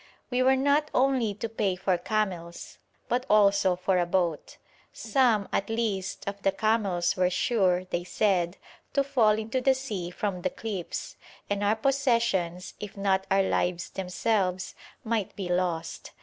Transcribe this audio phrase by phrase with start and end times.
[0.31, 4.57] We were not only to pay for camels, but also for a boat.
[4.91, 8.57] Some, at least, of the camels were sure, they said,
[8.93, 11.17] to fall into the sea from the cliffs,
[11.51, 16.13] and our possessions, if not our lives themselves, might be lost.